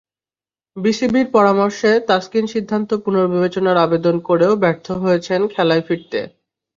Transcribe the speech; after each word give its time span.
বিসিবির 0.77 1.27
পরামর্শে 1.33 1.91
তাসকিন 2.07 2.45
সিদ্ধান্ত 2.53 2.89
পুনর্বিবেচনার 3.03 3.77
আবেদন 3.77 4.15
করেও 4.27 4.53
ব্যর্থ 4.63 4.87
হয়েছেন 5.03 5.39
খেলায় 5.53 5.83
ফিরতে। 5.87 6.19